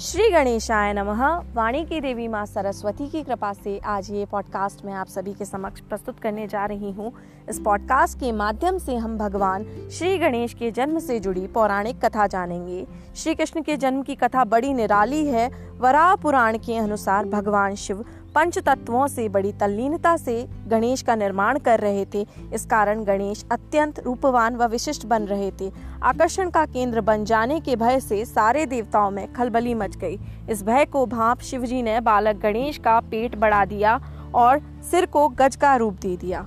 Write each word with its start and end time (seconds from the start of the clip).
श्री 0.00 0.28
गणेशाय 0.30 0.92
नमः। 0.92 1.24
वाणी 1.54 1.84
की 1.84 2.00
देवी 2.00 2.28
माँ 2.28 2.44
सरस्वती 2.46 3.08
की 3.08 3.22
कृपा 3.22 3.52
से 3.52 3.78
आज 3.78 4.10
ये 4.10 4.26
पॉडकास्ट 4.26 4.84
मैं 4.84 4.92
आप 4.92 5.06
सभी 5.06 5.32
के 5.32 5.44
समक्ष 5.44 5.80
प्रस्तुत 5.80 6.20
करने 6.20 6.46
जा 6.46 6.66
रही 6.66 6.90
हूँ। 6.92 7.12
इस 7.48 7.58
पॉडकास्ट 7.58 8.18
के 8.18 8.30
माध्यम 8.32 8.78
से 8.78 8.96
हम 8.96 9.18
भगवान 9.18 9.64
श्री 9.92 10.18
गणेश 10.18 10.54
के 10.54 10.70
जन्म 10.70 10.98
से 10.98 11.20
जुड़ी 11.20 11.46
पौराणिक 11.46 12.04
कथा 12.04 12.26
जानेंगे। 12.26 12.86
श्री 13.16 13.34
कृष्ण 13.34 13.62
के 13.62 13.76
जन्म 13.76 14.02
की 14.02 14.14
कथा 14.14 14.44
बड़ी 14.44 14.72
निराली 14.74 15.26
है। 15.26 15.50
वराह 15.78 16.14
पुराण 16.16 16.58
के 16.58 16.76
अनुसार 16.76 17.24
भगवान 17.24 17.74
शिव 17.74 18.04
पंच 18.38 18.58
तत्वों 18.58 19.06
से, 19.06 19.28
बड़ी 19.28 19.52
तल्लीनता 19.52 20.16
से 20.16 20.46
गणेश 20.68 21.00
का 21.02 21.14
निर्माण 21.14 21.58
कर 21.58 21.80
रहे 21.80 22.04
थे। 22.14 22.26
इस 22.54 22.66
कारण 22.66 23.02
गणेश 23.04 23.44
अत्यंत 23.52 23.98
रूपवान 24.00 24.56
व 24.56 24.66
विशिष्ट 24.66 25.06
बन 25.06 25.22
रहे 25.22 25.50
थे। 25.60 25.70
आकर्षण 26.02 26.50
का 26.50 26.64
केंद्र 26.66 27.00
बन 27.00 27.24
जाने 27.24 27.58
के 27.60 27.76
भय 27.76 27.98
से 28.00 28.24
सारे 28.24 28.66
देवताओं 28.66 29.10
में 29.10 29.32
खलबली 29.32 29.74
मच 29.74 29.96
गई। 29.96 30.18
इस 30.50 30.62
भय 30.62 30.84
को 30.84 31.04
भाप 31.06 31.40
शिवजी 31.40 31.82
ने 31.82 32.00
बालक 32.00 32.36
गणेश 32.36 32.78
का 32.78 32.98
पेट 33.00 33.36
बढ़ा 33.36 33.64
दिया 33.64 34.00
और 34.34 34.60
सिर 34.90 35.06
को 35.06 35.28
गज 35.28 35.56
का 35.56 35.74
रूप 35.76 35.94
दे 35.94 36.16
दिया। 36.16 36.46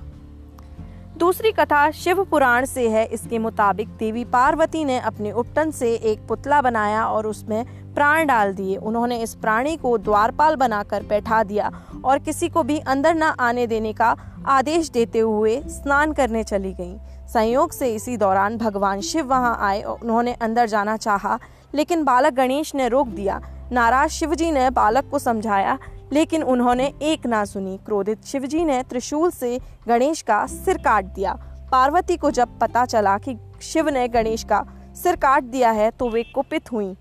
दूसरी 1.22 1.50
कथा 1.52 1.90
शिव 1.90 2.22
पुराण 2.24 2.64
से 2.64 2.88
है। 2.90 3.04
इसके 3.06 3.38
मुताबिक 3.38 3.88
देवी 3.88 4.24
पार्वती 4.24 4.84
ने 4.84 4.98
अपने 5.00 5.32
उपटन 5.32 5.70
से 5.70 5.92
एक 5.94 6.26
पुतला 6.28 6.60
बनाया 6.62 7.04
और 7.06 7.26
उसमें 7.26 7.64
प्राण 7.94 8.26
डाल 8.26 8.52
दिए। 8.54 8.76
उन्होंने 8.76 9.18
इस 9.22 9.34
प्राणी 9.34 9.76
को 9.76 9.96
द्वारपाल 9.98 10.56
बनाकर 10.56 11.02
बैठा 11.02 11.42
दिया 11.42 11.70
और 12.04 12.18
किसी 12.18 12.48
को 12.48 12.62
भी 12.62 12.78
अंदर 12.78 13.14
न 13.14 13.22
आने 13.40 13.66
देने 13.66 13.92
का 13.92 14.16
आदेश 14.48 14.90
देते 14.90 15.18
हुए 15.18 15.60
स्नान 15.68 16.12
करने 16.12 16.42
चली 16.44 16.72
गईं। 16.72 16.98
संयोग 17.28 17.72
से 17.72 17.94
इसी 17.94 18.16
दौरान 18.16 18.58
भगवान 18.58 19.00
शिव 19.00 19.26
वहाँ 19.26 19.56
आए 19.60 19.80
और 19.82 19.98
उन्होंने 20.02 20.32
अंदर 20.32 20.66
जाना 20.66 20.96
चाहा, 20.96 21.38
लेकिन 21.74 22.04
बालक 22.04 22.32
गणेश 22.32 22.74
ने 22.74 22.88
रोक 22.88 23.08
दिया। 23.08 23.40
नाराज़ 23.72 24.10
शिवजी 24.10 24.50
ने 24.50 24.68
बालक 24.72 25.10
को 25.10 25.18
समझाया 25.20 25.78
लेकिन 26.12 26.42
उन्होंने 26.42 26.92
एक 27.02 27.26
ना 27.26 27.44
सुनी। 27.44 27.76
क्रोधित 27.76 28.24
शिवजी 28.24 28.64
ने 28.64 28.82
त्रिशूल 28.82 29.30
से 29.30 29.58
गणेश 29.88 30.22
का 30.22 30.44
सिर 30.46 30.78
काट 30.78 31.04
दिया। 31.04 31.32
पार्वती 31.72 32.16
को 32.16 32.30
जब 32.30 32.58
पता 32.58 32.84
चला 32.86 33.16
कि 33.18 33.36
शिव 33.62 33.88
ने 33.88 34.06
गणेश 34.08 34.44
का 34.44 34.64
सिर 34.94 35.16
काट 35.16 35.44
दिया 35.44 35.70
है 35.70 35.90
तो 35.90 36.08
वे 36.08 36.22
कुपित 36.24 36.72
हुई। 36.72 36.94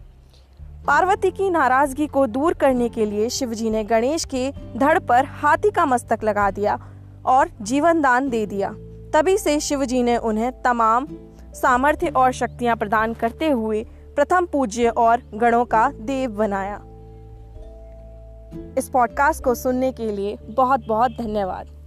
पार्वती 0.88 1.32
की 1.32 1.50
नाराज़गी 1.50 2.08
को 2.08 2.26
दूर 2.28 2.54
करने 2.54 2.88
के 2.89 3.06
लिए 3.06 3.30
शिवजी 3.30 3.70
ने 3.70 3.84
गणेश 3.84 4.26
के 4.26 4.50
धड़ 4.78 4.98
पर 5.00 5.26
हाथी 5.42 5.72
का 5.72 5.86
मस्तक 5.86 6.23
लगा 6.23 6.50
दिया 6.52 6.80
और 7.26 7.50
जीवन 7.62 8.02
दान 8.02 8.30
दे 8.30 8.45
दिया। 8.45 8.70
तभी 9.14 9.38
से 9.38 9.59
शिवजी 9.59 10.04
ने 10.04 10.17
उन्हें 10.17 10.52
तमाम 10.62 11.08
सामर्थ्य 11.54 12.08
और 12.08 12.32
शक्तियाँ 12.32 12.76
प्रदान 12.76 13.14
करते 13.14 13.50
हुए 13.50 13.84
प्रथम 14.16 14.45
पूज्य 14.45 14.89
और 14.89 15.22
गणों 15.34 15.66
का 15.66 15.88
देव 15.92 16.32
बनाया। 16.32 16.82
इस 18.77 18.89
पॉडकास्ट 18.89 19.44
को 19.44 19.55
सुनने 19.55 19.91
के 19.91 20.11
लिए 20.11 20.38
बहुत 20.44 20.88
बहुत 20.88 21.11
धन्यवाद। 21.11 21.80